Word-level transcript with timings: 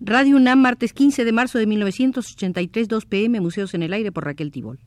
Radio 0.00 0.36
UNAM, 0.36 0.60
martes 0.60 0.92
15 0.92 1.24
de 1.24 1.32
marzo 1.32 1.58
de 1.58 1.66
1983, 1.66 2.86
2 2.86 3.06
pm, 3.06 3.40
Museos 3.40 3.74
en 3.74 3.82
el 3.82 3.92
Aire 3.92 4.12
por 4.12 4.24
Raquel 4.24 4.52
Tibol. 4.52 4.78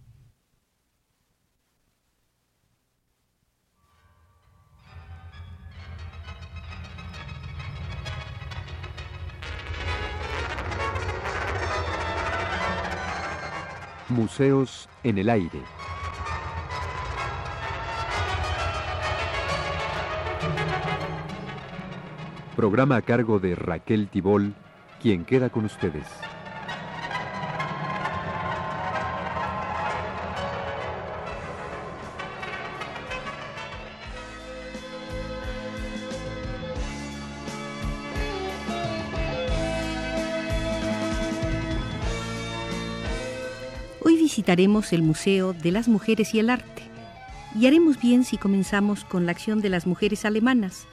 Museos 14.08 14.88
en 15.04 15.18
el 15.18 15.30
Aire. 15.30 15.62
Programa 22.56 22.96
a 22.96 23.02
cargo 23.02 23.40
de 23.40 23.56
Raquel 23.56 24.08
Tibol, 24.08 24.54
quien 25.02 25.26
queda 25.26 25.50
con 25.50 25.66
ustedes. 25.66 26.06
Hoy 44.04 44.18
visitaremos 44.18 44.94
el 44.94 45.02
Museo 45.02 45.54
de 45.54 45.72
las 45.72 45.88
Mujeres 45.88 46.36
y 46.36 46.40
el 46.40 46.50
Arte. 46.50 46.84
Y 47.60 47.66
haremos 47.66 48.00
bien 48.00 48.24
si 48.24 48.38
comenzamos 48.38 49.04
con 49.04 49.26
la 49.26 49.32
acción 49.32 49.62
de 49.62 49.70
las 49.70 49.88
mujeres 49.88 50.26
alemanas. 50.26 50.86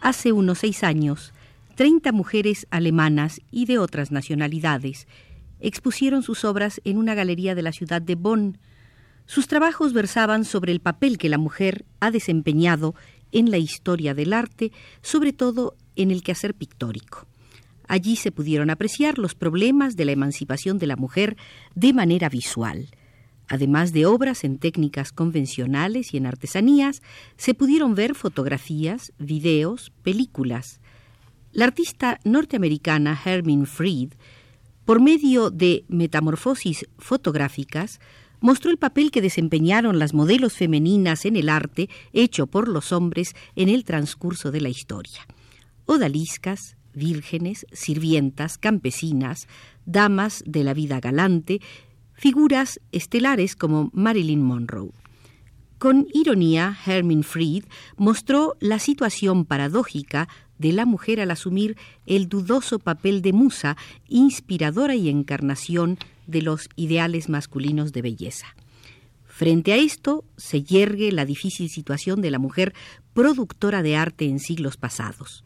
Hace 0.00 0.32
unos 0.32 0.58
seis 0.58 0.84
años, 0.84 1.32
30 1.78 2.10
mujeres 2.10 2.66
alemanas 2.72 3.40
y 3.52 3.66
de 3.66 3.78
otras 3.78 4.10
nacionalidades 4.10 5.06
expusieron 5.60 6.24
sus 6.24 6.44
obras 6.44 6.80
en 6.82 6.98
una 6.98 7.14
galería 7.14 7.54
de 7.54 7.62
la 7.62 7.70
ciudad 7.70 8.02
de 8.02 8.16
Bonn. 8.16 8.58
Sus 9.26 9.46
trabajos 9.46 9.92
versaban 9.92 10.44
sobre 10.44 10.72
el 10.72 10.80
papel 10.80 11.18
que 11.18 11.28
la 11.28 11.38
mujer 11.38 11.84
ha 12.00 12.10
desempeñado 12.10 12.96
en 13.30 13.52
la 13.52 13.58
historia 13.58 14.12
del 14.12 14.32
arte, 14.32 14.72
sobre 15.02 15.32
todo 15.32 15.76
en 15.94 16.10
el 16.10 16.24
quehacer 16.24 16.52
pictórico. 16.52 17.28
Allí 17.86 18.16
se 18.16 18.32
pudieron 18.32 18.70
apreciar 18.70 19.16
los 19.16 19.36
problemas 19.36 19.94
de 19.94 20.04
la 20.04 20.10
emancipación 20.10 20.80
de 20.80 20.88
la 20.88 20.96
mujer 20.96 21.36
de 21.76 21.92
manera 21.92 22.28
visual. 22.28 22.88
Además 23.46 23.92
de 23.92 24.04
obras 24.04 24.42
en 24.42 24.58
técnicas 24.58 25.12
convencionales 25.12 26.12
y 26.12 26.16
en 26.16 26.26
artesanías, 26.26 27.02
se 27.36 27.54
pudieron 27.54 27.94
ver 27.94 28.16
fotografías, 28.16 29.12
videos, 29.20 29.92
películas. 30.02 30.80
La 31.58 31.64
artista 31.64 32.20
norteamericana 32.22 33.20
Hermin 33.24 33.66
Fried, 33.66 34.12
por 34.84 35.00
medio 35.00 35.50
de 35.50 35.84
metamorfosis 35.88 36.86
fotográficas, 36.98 37.98
mostró 38.38 38.70
el 38.70 38.78
papel 38.78 39.10
que 39.10 39.20
desempeñaron 39.20 39.98
las 39.98 40.14
modelos 40.14 40.52
femeninas 40.52 41.24
en 41.24 41.34
el 41.34 41.48
arte 41.48 41.88
hecho 42.12 42.46
por 42.46 42.68
los 42.68 42.92
hombres 42.92 43.34
en 43.56 43.70
el 43.70 43.82
transcurso 43.82 44.52
de 44.52 44.60
la 44.60 44.68
historia. 44.68 45.26
Odaliscas, 45.84 46.76
vírgenes, 46.94 47.66
sirvientas, 47.72 48.56
campesinas, 48.56 49.48
damas 49.84 50.44
de 50.46 50.62
la 50.62 50.74
vida 50.74 51.00
galante, 51.00 51.60
figuras 52.12 52.78
estelares 52.92 53.56
como 53.56 53.90
Marilyn 53.92 54.42
Monroe. 54.42 54.92
Con 55.78 56.08
ironía, 56.12 56.76
Hermin 56.84 57.22
Fried 57.22 57.64
mostró 57.96 58.56
la 58.58 58.80
situación 58.80 59.44
paradójica 59.44 60.28
de 60.58 60.72
la 60.72 60.84
mujer 60.84 61.20
al 61.20 61.30
asumir 61.30 61.76
el 62.04 62.28
dudoso 62.28 62.80
papel 62.80 63.22
de 63.22 63.32
musa, 63.32 63.76
inspiradora 64.08 64.96
y 64.96 65.08
encarnación 65.08 65.96
de 66.26 66.42
los 66.42 66.68
ideales 66.74 67.28
masculinos 67.28 67.92
de 67.92 68.02
belleza. 68.02 68.56
Frente 69.28 69.72
a 69.72 69.76
esto 69.76 70.24
se 70.36 70.64
yergue 70.64 71.12
la 71.12 71.24
difícil 71.24 71.70
situación 71.70 72.22
de 72.22 72.32
la 72.32 72.40
mujer 72.40 72.74
productora 73.14 73.84
de 73.84 73.94
arte 73.94 74.24
en 74.24 74.40
siglos 74.40 74.76
pasados. 74.76 75.44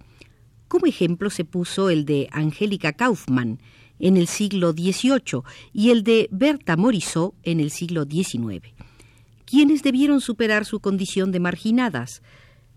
Como 0.67 0.87
ejemplo 0.87 1.29
se 1.29 1.45
puso 1.45 1.91
el 1.91 2.07
de 2.07 2.29
Angélica 2.33 2.95
Kaufmann 2.95 3.61
en 3.99 4.17
el 4.17 4.29
siglo 4.29 4.73
XVIII 4.73 5.43
y 5.75 5.91
el 5.91 6.05
de 6.05 6.31
Berta 6.33 6.79
Morisot 6.79 7.35
en 7.43 7.61
el 7.61 7.71
siglo 7.71 8.05
XIX, 8.05 8.73
quienes 9.53 9.83
debieron 9.83 10.23
superar 10.23 10.65
su 10.65 10.81
condición 10.81 11.31
de 11.31 11.39
marginadas. 11.39 12.23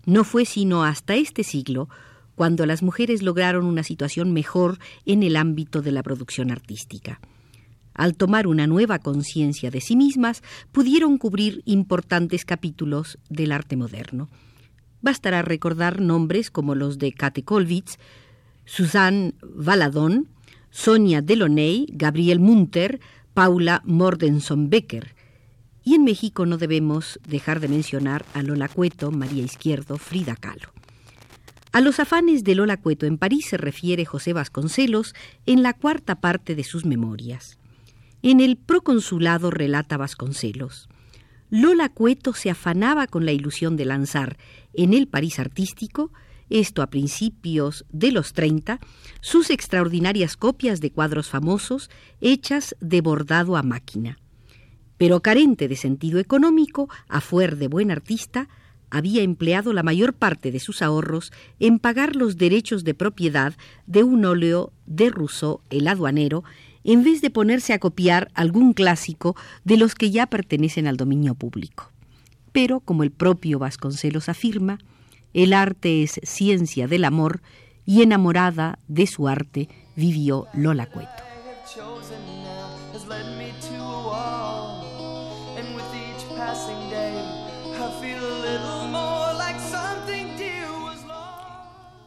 No 0.04 0.24
fue 0.24 0.44
sino 0.44 0.84
hasta 0.84 1.14
este 1.14 1.42
siglo 1.42 1.88
cuando 2.34 2.66
las 2.66 2.82
mujeres 2.82 3.22
lograron 3.22 3.64
una 3.64 3.82
situación 3.82 4.34
mejor 4.34 4.78
en 5.06 5.22
el 5.22 5.36
ámbito 5.36 5.80
de 5.80 5.90
la 5.90 6.02
producción 6.02 6.50
artística. 6.50 7.18
Al 7.94 8.14
tomar 8.14 8.46
una 8.46 8.66
nueva 8.66 8.98
conciencia 8.98 9.70
de 9.70 9.80
sí 9.80 9.96
mismas, 9.96 10.42
pudieron 10.70 11.16
cubrir 11.16 11.62
importantes 11.64 12.44
capítulos 12.44 13.18
del 13.30 13.52
arte 13.52 13.78
moderno. 13.78 14.28
Bastará 15.00 15.40
recordar 15.40 16.02
nombres 16.02 16.50
como 16.50 16.74
los 16.74 16.98
de 16.98 17.10
Kate 17.12 17.42
Kollwitz, 17.42 17.96
Suzanne 18.66 19.32
Valadon, 19.40 20.28
Sonia 20.70 21.22
Delaunay, 21.22 21.86
Gabriel 21.88 22.38
Munter, 22.38 23.00
Paula 23.32 23.80
Mordenson 23.86 24.68
Becker. 24.68 25.15
Y 25.86 25.94
en 25.94 26.02
México 26.02 26.46
no 26.46 26.58
debemos 26.58 27.20
dejar 27.28 27.60
de 27.60 27.68
mencionar 27.68 28.26
a 28.34 28.42
Lola 28.42 28.68
Cueto, 28.68 29.12
María 29.12 29.44
Izquierdo, 29.44 29.98
Frida 29.98 30.34
Kahlo. 30.34 30.72
A 31.70 31.80
los 31.80 32.00
afanes 32.00 32.42
de 32.42 32.56
Lola 32.56 32.76
Cueto 32.76 33.06
en 33.06 33.18
París 33.18 33.46
se 33.50 33.56
refiere 33.56 34.04
José 34.04 34.32
Vasconcelos 34.32 35.14
en 35.46 35.62
la 35.62 35.74
cuarta 35.74 36.16
parte 36.16 36.56
de 36.56 36.64
sus 36.64 36.84
memorias. 36.84 37.60
En 38.22 38.40
el 38.40 38.56
proconsulado 38.56 39.52
relata 39.52 39.96
Vasconcelos. 39.96 40.88
Lola 41.50 41.88
Cueto 41.88 42.32
se 42.32 42.50
afanaba 42.50 43.06
con 43.06 43.24
la 43.24 43.30
ilusión 43.30 43.76
de 43.76 43.84
lanzar 43.84 44.38
en 44.74 44.92
el 44.92 45.06
París 45.06 45.38
artístico, 45.38 46.10
esto 46.50 46.82
a 46.82 46.90
principios 46.90 47.84
de 47.90 48.10
los 48.10 48.32
30, 48.32 48.80
sus 49.20 49.50
extraordinarias 49.50 50.36
copias 50.36 50.80
de 50.80 50.90
cuadros 50.90 51.28
famosos 51.28 51.90
hechas 52.20 52.74
de 52.80 53.02
bordado 53.02 53.56
a 53.56 53.62
máquina. 53.62 54.18
Pero 54.98 55.20
carente 55.20 55.68
de 55.68 55.76
sentido 55.76 56.18
económico, 56.18 56.88
a 57.08 57.20
fuer 57.20 57.56
de 57.56 57.68
buen 57.68 57.90
artista, 57.90 58.48
había 58.90 59.22
empleado 59.22 59.72
la 59.72 59.82
mayor 59.82 60.14
parte 60.14 60.50
de 60.52 60.60
sus 60.60 60.80
ahorros 60.82 61.32
en 61.58 61.78
pagar 61.78 62.16
los 62.16 62.36
derechos 62.36 62.84
de 62.84 62.94
propiedad 62.94 63.54
de 63.86 64.04
un 64.04 64.24
óleo 64.24 64.72
de 64.86 65.10
Rousseau 65.10 65.60
el 65.70 65.88
aduanero 65.88 66.44
en 66.84 67.02
vez 67.02 67.20
de 67.20 67.30
ponerse 67.30 67.72
a 67.72 67.80
copiar 67.80 68.30
algún 68.34 68.72
clásico 68.72 69.36
de 69.64 69.76
los 69.76 69.94
que 69.96 70.12
ya 70.12 70.26
pertenecen 70.26 70.86
al 70.86 70.96
dominio 70.96 71.34
público. 71.34 71.90
Pero, 72.52 72.80
como 72.80 73.02
el 73.02 73.10
propio 73.10 73.58
Vasconcelos 73.58 74.28
afirma, 74.28 74.78
el 75.34 75.52
arte 75.52 76.04
es 76.04 76.20
ciencia 76.22 76.86
del 76.86 77.04
amor 77.04 77.42
y 77.84 78.02
enamorada 78.02 78.78
de 78.88 79.06
su 79.06 79.28
arte 79.28 79.68
vivió 79.96 80.46
Lola 80.54 80.86
Cueto. 80.86 81.25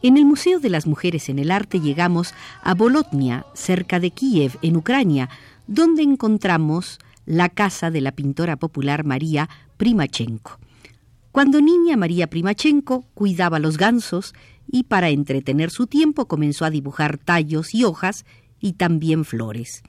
En 0.02 0.16
el 0.16 0.24
Museo 0.24 0.60
de 0.60 0.70
las 0.70 0.86
Mujeres 0.86 1.28
en 1.28 1.38
el 1.38 1.50
Arte 1.50 1.78
llegamos 1.78 2.32
a 2.62 2.74
Bolotnia, 2.74 3.44
cerca 3.52 4.00
de 4.00 4.10
Kiev, 4.10 4.56
en 4.62 4.76
Ucrania, 4.76 5.28
donde 5.66 6.02
encontramos 6.02 6.98
la 7.26 7.50
casa 7.50 7.90
de 7.90 8.00
la 8.00 8.12
pintora 8.12 8.56
popular 8.56 9.04
María 9.04 9.50
Primachenko. 9.76 10.58
Cuando 11.32 11.60
niña, 11.60 11.98
María 11.98 12.28
Primachenko 12.28 13.04
cuidaba 13.12 13.58
los 13.58 13.76
gansos 13.76 14.34
y 14.66 14.84
para 14.84 15.10
entretener 15.10 15.70
su 15.70 15.86
tiempo 15.86 16.26
comenzó 16.26 16.64
a 16.64 16.70
dibujar 16.70 17.18
tallos 17.18 17.74
y 17.74 17.84
hojas 17.84 18.24
y 18.58 18.72
también 18.72 19.26
flores. 19.26 19.82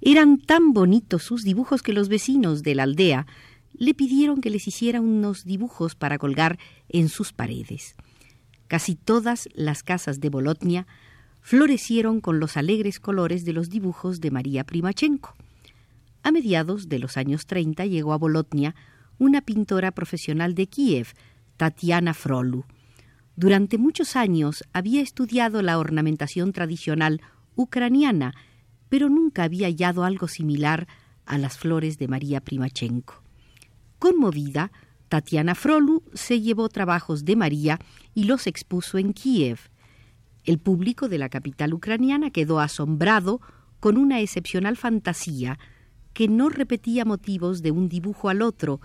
Eran 0.00 0.38
tan 0.38 0.72
bonitos 0.72 1.24
sus 1.24 1.42
dibujos 1.42 1.82
que 1.82 1.92
los 1.92 2.08
vecinos 2.08 2.62
de 2.62 2.76
la 2.76 2.84
aldea 2.84 3.26
le 3.72 3.94
pidieron 3.94 4.40
que 4.40 4.50
les 4.50 4.68
hiciera 4.68 5.00
unos 5.00 5.44
dibujos 5.44 5.96
para 5.96 6.18
colgar 6.18 6.56
en 6.88 7.08
sus 7.08 7.32
paredes. 7.32 7.96
Casi 8.70 8.94
todas 8.94 9.48
las 9.52 9.82
casas 9.82 10.20
de 10.20 10.28
Bolotnia 10.28 10.86
florecieron 11.40 12.20
con 12.20 12.38
los 12.38 12.56
alegres 12.56 13.00
colores 13.00 13.44
de 13.44 13.52
los 13.52 13.68
dibujos 13.68 14.20
de 14.20 14.30
María 14.30 14.62
Primachenko. 14.62 15.34
A 16.22 16.30
mediados 16.30 16.88
de 16.88 17.00
los 17.00 17.16
años 17.16 17.46
30 17.46 17.86
llegó 17.86 18.12
a 18.12 18.16
Bolotnia 18.16 18.76
una 19.18 19.40
pintora 19.40 19.90
profesional 19.90 20.54
de 20.54 20.68
Kiev, 20.68 21.08
Tatiana 21.56 22.14
Frolu. 22.14 22.64
Durante 23.34 23.76
muchos 23.76 24.14
años 24.14 24.62
había 24.72 25.02
estudiado 25.02 25.62
la 25.62 25.76
ornamentación 25.76 26.52
tradicional 26.52 27.22
ucraniana, 27.56 28.34
pero 28.88 29.08
nunca 29.08 29.42
había 29.42 29.66
hallado 29.66 30.04
algo 30.04 30.28
similar 30.28 30.86
a 31.26 31.38
las 31.38 31.58
flores 31.58 31.98
de 31.98 32.06
María 32.06 32.40
Primachenko. 32.40 33.20
Conmovida, 33.98 34.70
Tatiana 35.10 35.56
Frolu 35.56 36.04
se 36.14 36.40
llevó 36.40 36.68
trabajos 36.68 37.24
de 37.24 37.34
María 37.34 37.80
y 38.14 38.24
los 38.24 38.46
expuso 38.46 38.96
en 38.96 39.12
Kiev. 39.12 39.58
El 40.44 40.60
público 40.60 41.08
de 41.08 41.18
la 41.18 41.28
capital 41.28 41.74
ucraniana 41.74 42.30
quedó 42.30 42.60
asombrado 42.60 43.40
con 43.80 43.98
una 43.98 44.20
excepcional 44.20 44.76
fantasía 44.76 45.58
que 46.12 46.28
no 46.28 46.48
repetía 46.48 47.04
motivos 47.04 47.60
de 47.60 47.72
un 47.72 47.88
dibujo 47.88 48.28
al 48.28 48.40
otro 48.40 48.80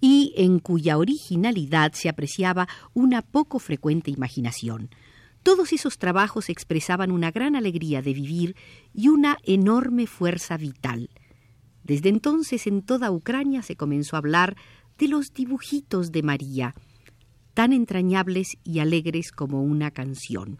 y 0.00 0.32
en 0.38 0.58
cuya 0.58 0.96
originalidad 0.96 1.92
se 1.92 2.08
apreciaba 2.08 2.66
una 2.94 3.20
poco 3.20 3.58
frecuente 3.58 4.10
imaginación. 4.10 4.88
Todos 5.42 5.74
esos 5.74 5.98
trabajos 5.98 6.48
expresaban 6.48 7.10
una 7.10 7.30
gran 7.30 7.56
alegría 7.56 8.00
de 8.00 8.14
vivir 8.14 8.56
y 8.94 9.08
una 9.08 9.36
enorme 9.44 10.06
fuerza 10.06 10.56
vital. 10.56 11.10
Desde 11.84 12.08
entonces 12.08 12.66
en 12.66 12.80
toda 12.82 13.12
Ucrania 13.12 13.62
se 13.62 13.76
comenzó 13.76 14.16
a 14.16 14.18
hablar 14.18 14.56
de 14.98 15.08
los 15.08 15.32
dibujitos 15.32 16.12
de 16.12 16.22
María, 16.22 16.74
tan 17.54 17.72
entrañables 17.72 18.56
y 18.64 18.80
alegres 18.80 19.32
como 19.32 19.62
una 19.62 19.90
canción. 19.90 20.58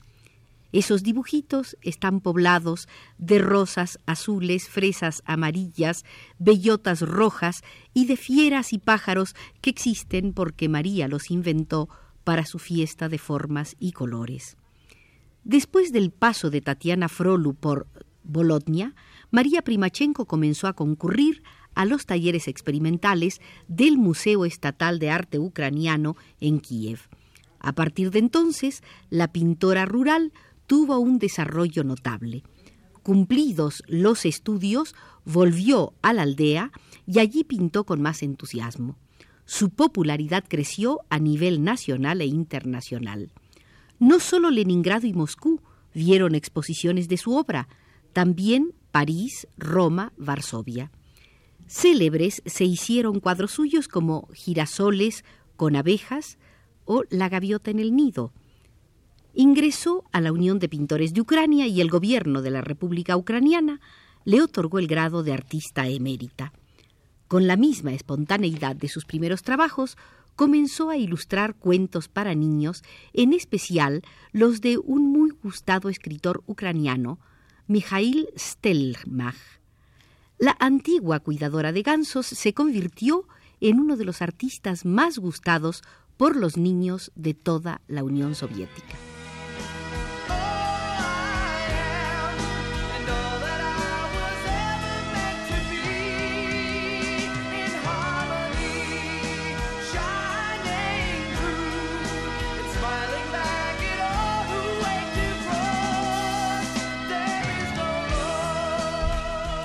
Esos 0.72 1.02
dibujitos 1.02 1.76
están 1.80 2.20
poblados 2.20 2.88
de 3.18 3.38
rosas 3.38 3.98
azules, 4.04 4.68
fresas 4.68 5.22
amarillas, 5.24 6.04
bellotas 6.38 7.00
rojas 7.00 7.62
y 7.94 8.06
de 8.06 8.16
fieras 8.16 8.72
y 8.72 8.78
pájaros 8.78 9.34
que 9.60 9.70
existen 9.70 10.32
porque 10.32 10.68
María 10.68 11.08
los 11.08 11.30
inventó 11.30 11.88
para 12.24 12.44
su 12.44 12.58
fiesta 12.58 13.08
de 13.08 13.18
formas 13.18 13.76
y 13.78 13.92
colores. 13.92 14.56
Después 15.44 15.92
del 15.92 16.10
paso 16.10 16.50
de 16.50 16.60
Tatiana 16.60 17.08
Frolu 17.08 17.54
por 17.54 17.86
Bolotnia, 18.24 18.94
María 19.30 19.62
Primachenko 19.62 20.26
comenzó 20.26 20.66
a 20.66 20.72
concurrir 20.72 21.42
a 21.76 21.84
los 21.84 22.06
talleres 22.06 22.48
experimentales 22.48 23.40
del 23.68 23.98
Museo 23.98 24.44
Estatal 24.44 24.98
de 24.98 25.10
Arte 25.10 25.38
Ucraniano 25.38 26.16
en 26.40 26.58
Kiev. 26.58 26.98
A 27.60 27.72
partir 27.72 28.10
de 28.10 28.18
entonces, 28.18 28.82
la 29.10 29.28
pintora 29.30 29.84
rural 29.84 30.32
tuvo 30.66 30.98
un 30.98 31.18
desarrollo 31.18 31.84
notable. 31.84 32.42
Cumplidos 33.02 33.84
los 33.86 34.24
estudios, 34.24 34.94
volvió 35.24 35.92
a 36.02 36.12
la 36.12 36.22
aldea 36.22 36.72
y 37.06 37.20
allí 37.20 37.44
pintó 37.44 37.84
con 37.84 38.00
más 38.00 38.22
entusiasmo. 38.22 38.96
Su 39.44 39.70
popularidad 39.70 40.44
creció 40.48 41.00
a 41.10 41.18
nivel 41.18 41.62
nacional 41.62 42.20
e 42.20 42.26
internacional. 42.26 43.30
No 43.98 44.18
solo 44.18 44.50
Leningrado 44.50 45.06
y 45.06 45.12
Moscú 45.12 45.60
vieron 45.94 46.34
exposiciones 46.34 47.08
de 47.08 47.16
su 47.16 47.34
obra, 47.34 47.68
también 48.12 48.72
París, 48.92 49.46
Roma, 49.56 50.12
Varsovia. 50.16 50.90
Célebres 51.68 52.42
se 52.46 52.64
hicieron 52.64 53.20
cuadros 53.20 53.52
suyos 53.52 53.88
como 53.88 54.28
Girasoles 54.32 55.24
con 55.56 55.74
abejas 55.74 56.38
o 56.84 57.02
La 57.10 57.28
gaviota 57.28 57.70
en 57.70 57.80
el 57.80 57.96
nido. 57.96 58.32
Ingresó 59.34 60.04
a 60.12 60.20
la 60.20 60.32
Unión 60.32 60.58
de 60.60 60.68
Pintores 60.68 61.12
de 61.12 61.20
Ucrania 61.20 61.66
y 61.66 61.80
el 61.80 61.90
gobierno 61.90 62.40
de 62.40 62.50
la 62.50 62.60
República 62.60 63.16
Ucraniana 63.16 63.80
le 64.24 64.42
otorgó 64.42 64.78
el 64.78 64.86
grado 64.86 65.22
de 65.22 65.32
artista 65.32 65.88
emérita. 65.88 66.52
Con 67.28 67.46
la 67.46 67.56
misma 67.56 67.92
espontaneidad 67.92 68.76
de 68.76 68.88
sus 68.88 69.04
primeros 69.04 69.42
trabajos, 69.42 69.96
comenzó 70.36 70.90
a 70.90 70.96
ilustrar 70.96 71.56
cuentos 71.56 72.08
para 72.08 72.34
niños, 72.34 72.82
en 73.12 73.32
especial 73.32 74.02
los 74.32 74.60
de 74.60 74.78
un 74.78 75.10
muy 75.10 75.30
gustado 75.42 75.88
escritor 75.88 76.44
ucraniano, 76.46 77.18
Mikhail 77.66 78.28
Stelmach. 78.38 79.36
La 80.38 80.54
antigua 80.60 81.20
cuidadora 81.20 81.72
de 81.72 81.82
gansos 81.82 82.26
se 82.26 82.52
convirtió 82.52 83.26
en 83.60 83.80
uno 83.80 83.96
de 83.96 84.04
los 84.04 84.20
artistas 84.20 84.84
más 84.84 85.18
gustados 85.18 85.82
por 86.18 86.36
los 86.36 86.58
niños 86.58 87.10
de 87.14 87.32
toda 87.32 87.80
la 87.88 88.04
Unión 88.04 88.34
Soviética. 88.34 88.96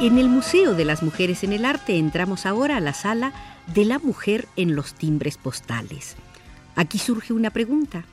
En 0.01 0.17
el 0.17 0.29
Museo 0.29 0.73
de 0.73 0.83
las 0.83 1.03
Mujeres 1.03 1.43
en 1.43 1.53
el 1.53 1.63
Arte 1.63 1.95
entramos 1.95 2.47
ahora 2.47 2.77
a 2.77 2.79
la 2.79 2.91
sala 2.91 3.33
de 3.71 3.85
la 3.85 3.99
mujer 3.99 4.47
en 4.55 4.75
los 4.75 4.95
timbres 4.95 5.37
postales. 5.37 6.15
Aquí 6.75 6.97
surge 6.97 7.33
una 7.33 7.51
pregunta. 7.51 8.03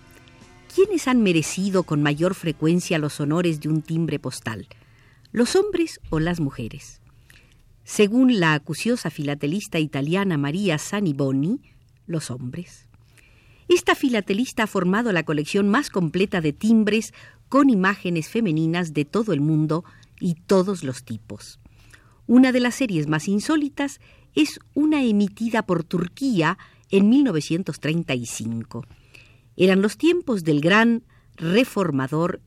¿Quiénes 0.75 1.09
han 1.09 1.23
merecido 1.23 1.85
con 1.85 2.03
mayor 2.03 2.35
frecuencia 2.35 2.99
los 2.99 3.21
honores 3.21 3.61
de 3.61 3.71
un 3.71 3.81
timbre 3.81 4.19
postal? 4.19 4.69
¿Los 5.33 5.57
hombres 5.57 5.99
o 6.11 6.21
las 6.21 6.41
mujeres? 6.41 7.01
Según 7.85 8.39
la 8.39 8.53
acuciosa 8.53 9.09
filatelista 9.09 9.79
italiana 9.79 10.37
María 10.37 10.77
Saniboni, 10.77 11.63
los 12.07 12.31
hombres. 12.31 12.87
Esta 13.67 13.95
filatelista 13.95 14.65
ha 14.65 14.67
formado 14.67 15.11
la 15.11 15.23
colección 15.23 15.71
más 15.71 15.89
completa 15.89 16.43
de 16.43 16.53
timbres 16.53 17.15
con 17.49 17.71
imágenes 17.71 18.29
femeninas 18.29 18.93
de 18.93 19.07
todo 19.07 19.33
el 19.33 19.41
mundo 19.41 19.87
y 20.21 20.35
todos 20.35 20.85
los 20.85 21.03
tipos. 21.03 21.59
Una 22.29 22.53
de 22.53 22.61
las 22.61 22.75
series 22.75 23.09
más 23.09 23.27
insólitas 23.27 24.01
es 24.35 24.61
una 24.75 25.03
emitida 25.03 25.63
por 25.63 25.83
Turquía 25.83 26.59
en 26.91 27.09
1935. 27.09 28.85
Eran 29.57 29.81
los 29.81 29.97
tiempos 29.97 30.45
del 30.45 30.61
gran 30.61 31.05
reformador 31.37 32.43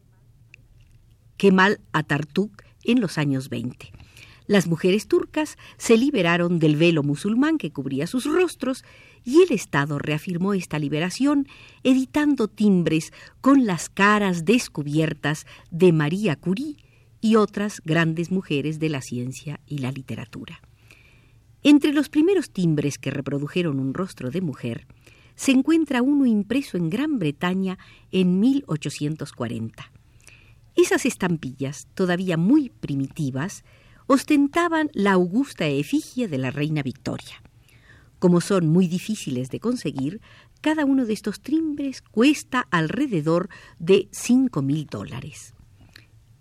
Kemal 1.36 1.82
Atatürk 1.94 2.64
en 2.84 3.02
los 3.02 3.18
años 3.18 3.50
20. 3.50 3.92
Las 4.46 4.68
mujeres 4.68 5.08
turcas 5.08 5.58
se 5.78 5.98
liberaron 5.98 6.60
del 6.60 6.76
velo 6.76 7.02
musulmán 7.02 7.58
que 7.58 7.72
cubría 7.72 8.06
sus 8.06 8.26
rostros 8.26 8.86
y 9.24 9.42
el 9.42 9.52
Estado 9.52 9.98
reafirmó 9.98 10.54
esta 10.54 10.78
liberación 10.78 11.48
editando 11.82 12.48
timbres 12.48 13.12
con 13.42 13.66
las 13.66 13.90
caras 13.90 14.46
descubiertas 14.46 15.48
de 15.72 15.92
María 15.92 16.36
Curie 16.36 16.78
y 17.22 17.36
otras 17.36 17.82
grandes 17.86 18.32
mujeres 18.32 18.80
de 18.80 18.90
la 18.90 19.02
ciencia 19.02 19.60
y 19.68 19.78
la 19.78 19.92
literatura. 19.92 20.60
Entre 21.64 21.94
los 21.94 22.10
primeros 22.10 22.50
timbres 22.50 22.98
que 22.98 23.12
reprodujeron 23.12 23.80
un 23.80 23.94
rostro 23.94 24.32
de 24.32 24.42
mujer, 24.42 24.88
se 25.36 25.52
encuentra 25.52 26.02
uno 26.02 26.26
impreso 26.26 26.78
en 26.78 26.90
Gran 26.90 27.20
Bretaña 27.20 27.78
en 28.12 28.40
1840. 28.40 29.92
Esas 30.76 31.06
estampillas, 31.06 31.88
todavía 31.94 32.38
muy 32.38 32.70
primitivas, 32.70 33.64
ostentaban 34.08 34.90
la 34.94 35.14
augusta 35.14 35.68
efigie 35.68 36.28
de 36.28 36.38
la 36.38 36.52
reina 36.52 36.82
Victoria. 36.82 37.42
Como 38.20 38.42
son 38.42 38.68
muy 38.68 38.88
difíciles 38.88 39.50
de 39.50 39.60
conseguir, 39.60 40.22
cada 40.62 40.86
uno 40.86 41.06
de 41.06 41.14
estos 41.14 41.42
timbres 41.42 42.02
cuesta 42.02 42.68
alrededor 42.72 43.50
de 43.80 44.10
cinco 44.12 44.62
mil 44.62 44.86
dólares. 44.86 45.54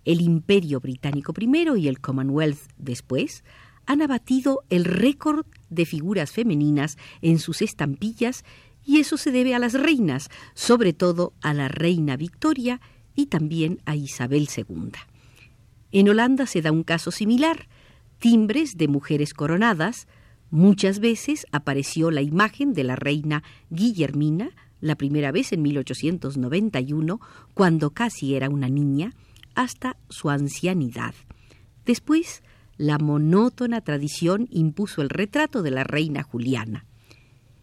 El 0.05 0.21
Imperio 0.21 0.79
Británico 0.79 1.33
primero 1.33 1.77
y 1.77 1.87
el 1.87 1.99
Commonwealth 1.99 2.59
después 2.77 3.43
han 3.85 4.01
abatido 4.01 4.63
el 4.69 4.85
récord 4.85 5.45
de 5.69 5.85
figuras 5.85 6.31
femeninas 6.31 6.97
en 7.21 7.39
sus 7.39 7.61
estampillas 7.61 8.43
y 8.85 8.99
eso 8.99 9.17
se 9.17 9.31
debe 9.31 9.53
a 9.53 9.59
las 9.59 9.73
reinas, 9.73 10.29
sobre 10.53 10.93
todo 10.93 11.33
a 11.41 11.53
la 11.53 11.67
reina 11.67 12.17
Victoria 12.17 12.81
y 13.15 13.27
también 13.27 13.79
a 13.85 13.95
Isabel 13.95 14.47
II. 14.55 14.91
En 15.91 16.09
Holanda 16.09 16.45
se 16.45 16.61
da 16.61 16.71
un 16.71 16.83
caso 16.83 17.11
similar, 17.11 17.67
timbres 18.17 18.77
de 18.77 18.87
mujeres 18.87 19.33
coronadas, 19.33 20.07
muchas 20.49 20.99
veces 20.99 21.45
apareció 21.51 22.11
la 22.11 22.21
imagen 22.21 22.73
de 22.73 22.83
la 22.83 22.95
reina 22.95 23.43
Guillermina, 23.69 24.51
la 24.79 24.95
primera 24.95 25.31
vez 25.31 25.51
en 25.51 25.61
1891, 25.61 27.19
cuando 27.53 27.91
casi 27.91 28.35
era 28.35 28.49
una 28.49 28.69
niña, 28.69 29.13
hasta 29.55 29.97
su 30.09 30.29
ancianidad. 30.29 31.13
Después, 31.85 32.43
la 32.77 32.97
monótona 32.97 33.81
tradición 33.81 34.47
impuso 34.49 35.01
el 35.01 35.09
retrato 35.09 35.61
de 35.61 35.71
la 35.71 35.83
reina 35.83 36.23
Juliana. 36.23 36.85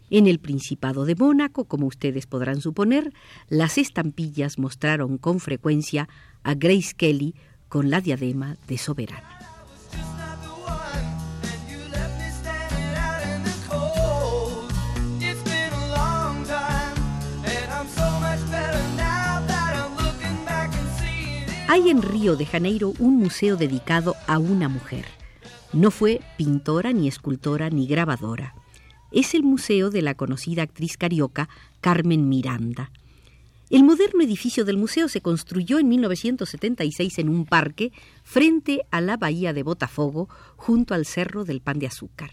En 0.09 0.27
el 0.27 0.39
Principado 0.39 1.05
de 1.05 1.15
Mónaco, 1.15 1.65
como 1.65 1.85
ustedes 1.87 2.25
podrán 2.25 2.61
suponer, 2.61 3.13
las 3.47 3.77
estampillas 3.77 4.57
mostraron 4.57 5.17
con 5.17 5.39
frecuencia 5.39 6.09
a 6.43 6.55
Grace 6.55 6.93
Kelly 6.95 7.35
con 7.67 7.89
la 7.89 8.01
diadema 8.01 8.57
de 8.67 8.77
soberana. 8.77 9.38
Hay 21.71 21.91
en 21.91 22.01
Río 22.01 22.35
de 22.35 22.47
Janeiro 22.47 22.93
un 22.97 23.17
museo 23.17 23.55
dedicado 23.55 24.15
a 24.25 24.39
una 24.39 24.67
mujer. 24.67 25.05
No 25.71 25.91
fue 25.91 26.19
pintora, 26.35 26.93
ni 26.93 27.07
escultora, 27.07 27.69
ni 27.69 27.85
grabadora. 27.85 28.55
Es 29.11 29.35
el 29.35 29.43
museo 29.43 29.91
de 29.91 30.01
la 30.01 30.15
conocida 30.15 30.63
actriz 30.63 30.97
carioca 30.97 31.47
Carmen 31.79 32.27
Miranda. 32.27 32.89
El 33.69 33.83
moderno 33.83 34.23
edificio 34.23 34.65
del 34.65 34.77
museo 34.77 35.09
se 35.09 35.21
construyó 35.21 35.77
en 35.77 35.89
1976 35.89 37.19
en 37.19 37.29
un 37.29 37.45
parque 37.45 37.91
frente 38.23 38.81
a 38.89 38.99
la 38.99 39.17
bahía 39.17 39.53
de 39.53 39.61
Botafogo, 39.61 40.27
junto 40.55 40.95
al 40.95 41.05
Cerro 41.05 41.45
del 41.45 41.61
Pan 41.61 41.77
de 41.77 41.85
Azúcar. 41.85 42.31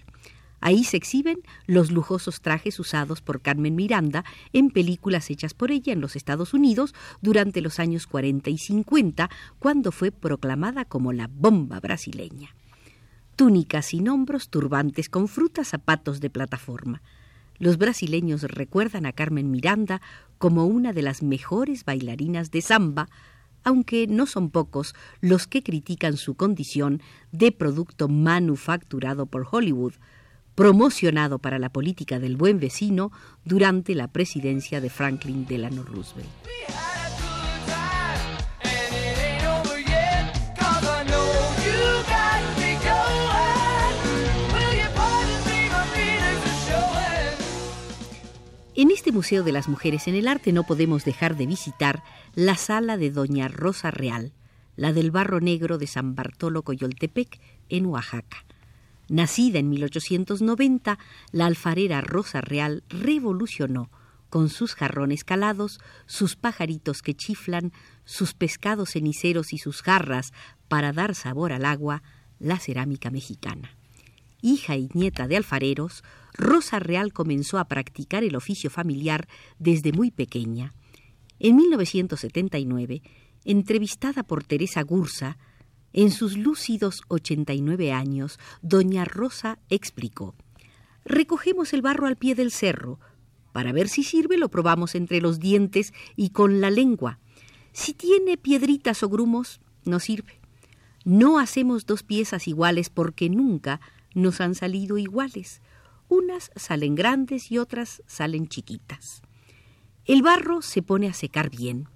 Ahí 0.66 0.82
se 0.82 0.96
exhiben 0.96 1.38
los 1.68 1.92
lujosos 1.92 2.40
trajes 2.40 2.80
usados 2.80 3.20
por 3.20 3.40
Carmen 3.40 3.76
Miranda 3.76 4.24
en 4.52 4.70
películas 4.70 5.30
hechas 5.30 5.54
por 5.54 5.70
ella 5.70 5.92
en 5.92 6.00
los 6.00 6.16
Estados 6.16 6.54
Unidos 6.54 6.92
durante 7.22 7.60
los 7.60 7.78
años 7.78 8.08
40 8.08 8.50
y 8.50 8.58
50, 8.58 9.30
cuando 9.60 9.92
fue 9.92 10.10
proclamada 10.10 10.84
como 10.84 11.12
la 11.12 11.28
bomba 11.28 11.78
brasileña. 11.78 12.48
Túnicas 13.36 13.86
sin 13.86 14.08
hombros, 14.08 14.48
turbantes 14.48 15.08
con 15.08 15.28
frutas, 15.28 15.68
zapatos 15.68 16.18
de 16.18 16.30
plataforma. 16.30 17.00
Los 17.60 17.78
brasileños 17.78 18.42
recuerdan 18.42 19.06
a 19.06 19.12
Carmen 19.12 19.52
Miranda 19.52 20.02
como 20.38 20.66
una 20.66 20.92
de 20.92 21.02
las 21.02 21.22
mejores 21.22 21.84
bailarinas 21.84 22.50
de 22.50 22.60
samba, 22.60 23.08
aunque 23.62 24.08
no 24.08 24.26
son 24.26 24.50
pocos 24.50 24.96
los 25.20 25.46
que 25.46 25.62
critican 25.62 26.16
su 26.16 26.34
condición 26.34 27.02
de 27.30 27.52
producto 27.52 28.08
manufacturado 28.08 29.26
por 29.26 29.46
Hollywood, 29.48 29.94
promocionado 30.56 31.38
para 31.38 31.60
la 31.60 31.68
política 31.68 32.18
del 32.18 32.36
buen 32.36 32.58
vecino 32.58 33.12
durante 33.44 33.94
la 33.94 34.08
presidencia 34.08 34.80
de 34.80 34.90
Franklin 34.90 35.46
Delano 35.46 35.84
Roosevelt. 35.84 36.28
En 48.74 48.90
este 48.90 49.10
Museo 49.10 49.42
de 49.42 49.52
las 49.52 49.68
Mujeres 49.68 50.06
en 50.06 50.14
el 50.14 50.28
Arte 50.28 50.52
no 50.52 50.64
podemos 50.64 51.04
dejar 51.04 51.36
de 51.36 51.46
visitar 51.46 52.02
la 52.34 52.56
sala 52.56 52.96
de 52.96 53.10
Doña 53.10 53.48
Rosa 53.48 53.90
Real, 53.90 54.32
la 54.74 54.92
del 54.92 55.10
Barro 55.10 55.40
Negro 55.40 55.78
de 55.78 55.86
San 55.86 56.14
Bartolo 56.14 56.62
Coyoltepec, 56.62 57.40
en 57.68 57.86
Oaxaca. 57.86 58.45
Nacida 59.08 59.58
en 59.58 59.68
1890, 59.68 60.98
la 61.32 61.46
alfarera 61.46 62.00
Rosa 62.00 62.40
Real 62.40 62.82
revolucionó, 62.88 63.90
con 64.28 64.48
sus 64.48 64.74
jarrones 64.74 65.22
calados, 65.22 65.78
sus 66.06 66.36
pajaritos 66.36 67.02
que 67.02 67.14
chiflan, 67.14 67.72
sus 68.04 68.34
pescados 68.34 68.90
ceniceros 68.90 69.52
y 69.52 69.58
sus 69.58 69.82
jarras 69.82 70.32
para 70.68 70.92
dar 70.92 71.14
sabor 71.14 71.52
al 71.52 71.64
agua, 71.64 72.02
la 72.38 72.58
cerámica 72.58 73.10
mexicana. 73.10 73.76
Hija 74.42 74.76
y 74.76 74.88
nieta 74.92 75.28
de 75.28 75.36
alfareros, 75.36 76.02
Rosa 76.34 76.78
Real 76.80 77.12
comenzó 77.12 77.58
a 77.58 77.66
practicar 77.66 78.24
el 78.24 78.36
oficio 78.36 78.68
familiar 78.68 79.28
desde 79.58 79.92
muy 79.92 80.10
pequeña. 80.10 80.74
En 81.38 81.56
1979, 81.56 83.02
entrevistada 83.44 84.22
por 84.22 84.44
Teresa 84.44 84.82
Gursa, 84.82 85.38
en 85.96 86.10
sus 86.10 86.36
lúcidos 86.36 87.02
89 87.08 87.90
años, 87.90 88.38
doña 88.60 89.06
Rosa 89.06 89.58
explicó, 89.70 90.34
Recogemos 91.06 91.72
el 91.72 91.80
barro 91.80 92.06
al 92.06 92.16
pie 92.16 92.34
del 92.34 92.52
cerro. 92.52 93.00
Para 93.52 93.72
ver 93.72 93.88
si 93.88 94.04
sirve 94.04 94.36
lo 94.36 94.50
probamos 94.50 94.94
entre 94.94 95.22
los 95.22 95.40
dientes 95.40 95.94
y 96.14 96.30
con 96.30 96.60
la 96.60 96.68
lengua. 96.68 97.18
Si 97.72 97.94
tiene 97.94 98.36
piedritas 98.36 99.02
o 99.02 99.08
grumos, 99.08 99.60
no 99.84 99.98
sirve. 99.98 100.38
No 101.04 101.38
hacemos 101.38 101.86
dos 101.86 102.02
piezas 102.02 102.46
iguales 102.46 102.90
porque 102.90 103.30
nunca 103.30 103.80
nos 104.14 104.42
han 104.42 104.54
salido 104.54 104.98
iguales. 104.98 105.62
Unas 106.08 106.50
salen 106.56 106.94
grandes 106.94 107.50
y 107.50 107.56
otras 107.56 108.02
salen 108.06 108.48
chiquitas. 108.48 109.22
El 110.04 110.22
barro 110.22 110.60
se 110.60 110.82
pone 110.82 111.08
a 111.08 111.14
secar 111.14 111.48
bien. 111.48 111.88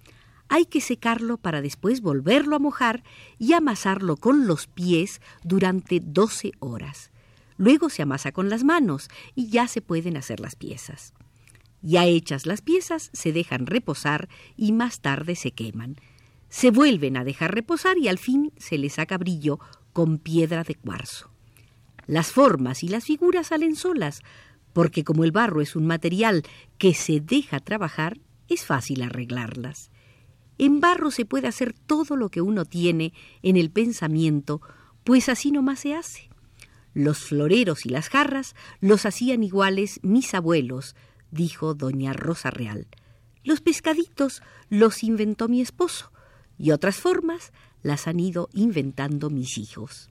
Hay 0.53 0.67
que 0.67 0.81
secarlo 0.81 1.39
para 1.39 1.63
después 1.63 2.01
volverlo 2.01 2.57
a 2.57 2.59
mojar 2.59 3.05
y 3.39 3.53
amasarlo 3.53 4.17
con 4.17 4.49
los 4.49 4.67
pies 4.67 5.21
durante 5.45 6.01
12 6.01 6.51
horas. 6.59 7.13
Luego 7.57 7.89
se 7.89 8.03
amasa 8.03 8.33
con 8.33 8.51
las 8.51 8.65
manos 8.65 9.09
y 9.37 9.49
ya 9.49 9.69
se 9.69 9.81
pueden 9.81 10.17
hacer 10.17 10.41
las 10.41 10.57
piezas. 10.57 11.15
Ya 11.83 12.05
hechas 12.05 12.47
las 12.47 12.63
piezas, 12.63 13.11
se 13.13 13.33
dejan 13.33 13.67
reposar 13.67 14.29
y 14.57 14.73
más 14.73 15.01
tarde 15.01 15.37
se 15.37 15.53
queman. 15.53 15.95
Se 16.49 16.73
vuelven 16.73 17.17
a 17.17 17.23
dejar 17.23 17.55
reposar 17.55 17.97
y 17.97 18.09
al 18.09 18.19
fin 18.19 18.53
se 18.57 18.77
les 18.77 18.95
saca 18.95 19.19
brillo 19.19 19.61
con 19.93 20.19
piedra 20.19 20.65
de 20.65 20.75
cuarzo. 20.75 21.31
Las 22.09 22.33
formas 22.33 22.83
y 22.83 22.89
las 22.89 23.05
figuras 23.05 23.47
salen 23.47 23.77
solas, 23.77 24.23
porque 24.73 25.05
como 25.05 25.23
el 25.23 25.31
barro 25.31 25.61
es 25.61 25.77
un 25.77 25.87
material 25.87 26.43
que 26.77 26.93
se 26.93 27.21
deja 27.21 27.61
trabajar, 27.61 28.19
es 28.49 28.67
fácil 28.67 29.03
arreglarlas. 29.03 29.93
En 30.63 30.79
barro 30.79 31.11
se 31.11 31.25
puede 31.25 31.49
hacer 31.49 31.73
todo 31.73 32.17
lo 32.17 32.29
que 32.29 32.43
uno 32.43 32.67
tiene 32.67 33.15
en 33.43 33.57
el 33.57 33.71
pensamiento, 33.71 34.61
pues 35.05 35.31
así 35.31 35.53
nomás 35.53 35.81
se 35.81 35.95
hace. 35.95 36.29
Los 36.93 37.21
floreros 37.21 37.87
y 37.87 37.89
las 37.89 38.11
jarras 38.11 38.55
los 38.79 39.07
hacían 39.07 39.43
iguales 39.43 40.01
mis 40.03 40.35
abuelos, 40.35 40.97
dijo 41.31 41.73
doña 41.73 42.13
Rosa 42.13 42.51
Real. 42.51 42.89
Los 43.43 43.63
pescaditos 43.63 44.43
los 44.69 45.03
inventó 45.03 45.49
mi 45.49 45.63
esposo, 45.63 46.13
y 46.59 46.73
otras 46.73 46.97
formas 46.97 47.55
las 47.83 48.07
han 48.07 48.21
ido 48.21 48.51
inventando 48.53 49.31
mis 49.31 49.57
hijos. 49.57 50.11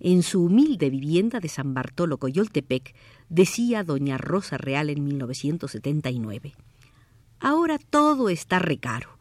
En 0.00 0.22
su 0.22 0.44
humilde 0.44 0.90
vivienda 0.90 1.40
de 1.40 1.48
San 1.48 1.72
Bartolo 1.72 2.18
Coyoltepec, 2.18 2.94
decía 3.30 3.84
doña 3.84 4.18
Rosa 4.18 4.58
Real 4.58 4.90
en 4.90 5.02
1979. 5.02 6.52
Ahora 7.40 7.78
todo 7.78 8.28
está 8.28 8.58
recaro. 8.58 9.15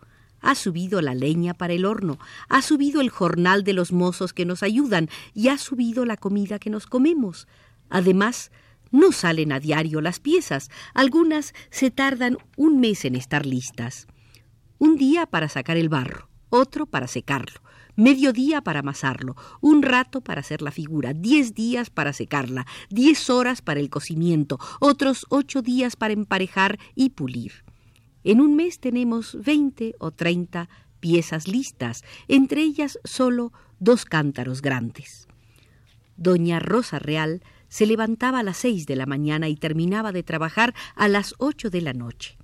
Ha 0.45 0.53
subido 0.53 1.01
la 1.01 1.15
leña 1.15 1.55
para 1.55 1.73
el 1.73 1.85
horno, 1.85 2.19
ha 2.49 2.61
subido 2.61 3.01
el 3.01 3.09
jornal 3.09 3.63
de 3.63 3.73
los 3.73 3.91
mozos 3.91 4.31
que 4.31 4.45
nos 4.45 4.61
ayudan 4.61 5.09
y 5.33 5.47
ha 5.47 5.57
subido 5.57 6.05
la 6.05 6.17
comida 6.17 6.59
que 6.59 6.69
nos 6.69 6.85
comemos. 6.85 7.47
Además, 7.89 8.51
no 8.91 9.11
salen 9.11 9.51
a 9.51 9.59
diario 9.59 10.01
las 10.01 10.19
piezas, 10.19 10.69
algunas 10.93 11.55
se 11.71 11.89
tardan 11.89 12.37
un 12.57 12.79
mes 12.79 13.05
en 13.05 13.15
estar 13.15 13.43
listas. 13.43 14.05
Un 14.77 14.97
día 14.97 15.25
para 15.25 15.49
sacar 15.49 15.77
el 15.77 15.89
barro, 15.89 16.29
otro 16.49 16.85
para 16.85 17.07
secarlo, 17.07 17.59
medio 17.95 18.31
día 18.31 18.61
para 18.61 18.81
amasarlo, 18.81 19.35
un 19.61 19.81
rato 19.81 20.21
para 20.21 20.41
hacer 20.41 20.61
la 20.61 20.69
figura, 20.69 21.13
diez 21.13 21.55
días 21.55 21.89
para 21.89 22.13
secarla, 22.13 22.67
diez 22.91 23.31
horas 23.31 23.63
para 23.63 23.79
el 23.79 23.89
cocimiento, 23.89 24.59
otros 24.79 25.25
ocho 25.29 25.63
días 25.63 25.95
para 25.95 26.13
emparejar 26.13 26.77
y 26.93 27.09
pulir. 27.09 27.65
En 28.25 28.41
un 28.41 28.55
mes 28.55 28.79
tenemos 28.79 29.37
veinte 29.39 29.93
o 29.99 30.09
treinta 30.09 30.67
piezas 30.99 31.47
listas, 31.47 32.03
entre 32.27 32.63
ellas 32.63 32.97
solo 33.03 33.53
dos 33.79 34.03
cántaros 34.05 34.63
grandes. 34.63 35.27
Doña 36.17 36.59
Rosa 36.59 36.97
Real 36.97 37.43
se 37.69 37.85
levantaba 37.85 38.39
a 38.39 38.43
las 38.43 38.57
seis 38.57 38.87
de 38.87 38.95
la 38.95 39.05
mañana 39.05 39.47
y 39.47 39.55
terminaba 39.55 40.11
de 40.11 40.23
trabajar 40.23 40.73
a 40.95 41.07
las 41.07 41.35
ocho 41.37 41.69
de 41.69 41.81
la 41.81 41.93
noche. 41.93 42.39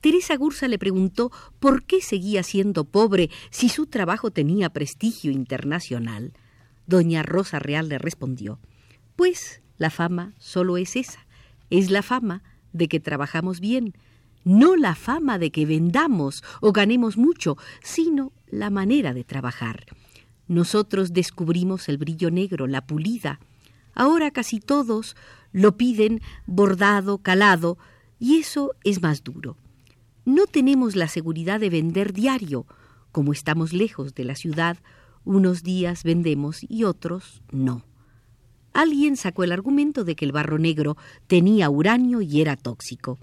Teresa 0.00 0.36
Gursa 0.36 0.66
le 0.66 0.80
preguntó 0.80 1.30
por 1.60 1.84
qué 1.84 2.00
seguía 2.00 2.42
siendo 2.42 2.82
pobre 2.82 3.30
si 3.50 3.68
su 3.68 3.86
trabajo 3.86 4.32
tenía 4.32 4.70
prestigio 4.70 5.30
internacional. 5.30 6.32
Doña 6.88 7.22
Rosa 7.22 7.60
Real 7.60 7.88
le 7.88 7.98
respondió, 7.98 8.58
Pues 9.14 9.62
la 9.78 9.90
fama 9.90 10.34
solo 10.38 10.78
es 10.78 10.96
esa, 10.96 11.28
es 11.70 11.92
la 11.92 12.02
fama 12.02 12.42
de 12.72 12.88
que 12.88 12.98
trabajamos 12.98 13.60
bien, 13.60 13.94
no 14.44 14.76
la 14.76 14.94
fama 14.94 15.38
de 15.38 15.50
que 15.50 15.66
vendamos 15.66 16.42
o 16.60 16.72
ganemos 16.72 17.16
mucho, 17.16 17.56
sino 17.82 18.32
la 18.48 18.70
manera 18.70 19.14
de 19.14 19.24
trabajar. 19.24 19.86
Nosotros 20.48 21.12
descubrimos 21.12 21.88
el 21.88 21.98
brillo 21.98 22.30
negro, 22.30 22.66
la 22.66 22.86
pulida. 22.86 23.40
Ahora 23.94 24.30
casi 24.30 24.60
todos 24.60 25.16
lo 25.52 25.76
piden 25.76 26.20
bordado, 26.46 27.18
calado, 27.18 27.78
y 28.18 28.38
eso 28.38 28.72
es 28.84 29.02
más 29.02 29.24
duro 29.24 29.56
no 30.24 30.46
tenemos 30.46 30.96
la 30.96 31.08
seguridad 31.08 31.60
de 31.60 31.70
vender 31.70 32.12
diario. 32.12 32.66
Como 33.10 33.32
estamos 33.32 33.72
lejos 33.72 34.14
de 34.14 34.24
la 34.24 34.34
ciudad, 34.34 34.78
unos 35.24 35.62
días 35.62 36.04
vendemos 36.04 36.64
y 36.68 36.84
otros 36.84 37.42
no. 37.50 37.84
Alguien 38.72 39.16
sacó 39.16 39.44
el 39.44 39.52
argumento 39.52 40.04
de 40.04 40.16
que 40.16 40.24
el 40.24 40.32
barro 40.32 40.58
negro 40.58 40.96
tenía 41.26 41.68
uranio 41.68 42.22
y 42.22 42.40
era 42.40 42.56
tóxico. 42.56 43.18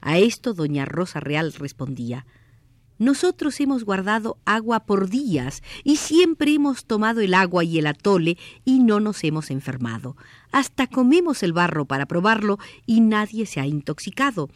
A 0.00 0.18
esto 0.18 0.54
doña 0.54 0.84
Rosa 0.84 1.20
Real 1.20 1.52
respondía 1.52 2.26
Nosotros 2.98 3.60
hemos 3.60 3.84
guardado 3.84 4.38
agua 4.44 4.80
por 4.80 5.08
días 5.08 5.62
y 5.84 5.96
siempre 5.96 6.52
hemos 6.54 6.84
tomado 6.84 7.20
el 7.20 7.34
agua 7.34 7.64
y 7.64 7.78
el 7.78 7.86
atole 7.86 8.38
y 8.64 8.80
no 8.80 9.00
nos 9.00 9.22
hemos 9.24 9.50
enfermado. 9.50 10.16
Hasta 10.52 10.86
comemos 10.86 11.42
el 11.42 11.52
barro 11.52 11.84
para 11.84 12.06
probarlo 12.06 12.58
y 12.86 13.00
nadie 13.00 13.46
se 13.46 13.60
ha 13.60 13.66
intoxicado. 13.66 14.48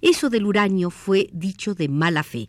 Eso 0.00 0.30
del 0.30 0.46
uranio 0.46 0.90
fue 0.90 1.28
dicho 1.32 1.74
de 1.74 1.88
mala 1.88 2.22
fe. 2.22 2.48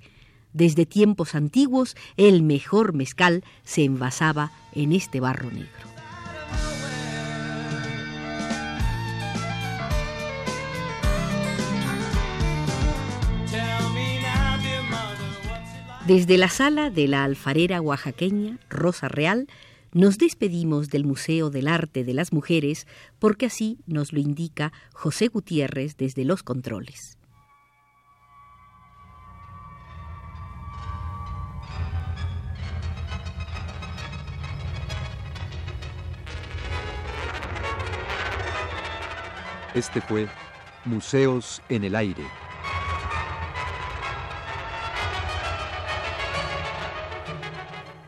Desde 0.54 0.86
tiempos 0.86 1.36
antiguos 1.36 1.96
el 2.18 2.44
mejor 2.44 2.94
mezcal 2.94 3.44
se 3.64 3.84
envasaba 3.84 4.52
en 4.74 4.92
este 4.94 5.20
barro 5.20 5.50
negro. 5.52 5.91
Desde 16.14 16.38
la 16.38 16.50
sala 16.50 16.90
de 16.90 17.08
la 17.08 17.24
alfarera 17.24 17.80
oaxaqueña, 17.80 18.60
Rosa 18.70 19.08
Real, 19.08 19.48
nos 19.94 20.18
despedimos 20.18 20.90
del 20.90 21.06
Museo 21.06 21.50
del 21.50 21.70
Arte 21.70 22.04
de 22.04 22.14
las 22.14 22.34
Mujeres 22.34 22.86
porque 23.18 23.46
así 23.46 23.78
nos 23.88 24.12
lo 24.12 24.20
indica 24.20 24.74
José 24.92 25.30
Gutiérrez 25.30 25.96
desde 25.96 26.26
los 26.26 26.44
controles. 26.44 27.18
Este 39.74 40.02
fue 40.02 40.28
Museos 40.84 41.62
en 41.70 41.86
el 41.86 41.96
Aire. 41.96 42.41